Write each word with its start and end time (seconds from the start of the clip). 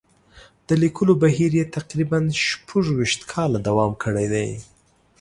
د 0.67 0.69
لیکلو 0.83 1.13
بهیر 1.23 1.51
یې 1.59 1.65
تقریباً 1.77 2.19
شپږ 2.47 2.83
ویشت 2.97 3.21
کاله 3.31 3.59
دوام 3.67 3.91
کړی 4.03 4.27
دی. 4.33 4.49